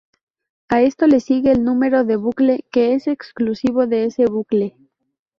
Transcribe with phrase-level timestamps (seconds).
[0.67, 4.75] A esto le sigue el número de bucle, que es exclusivo de ese bucle.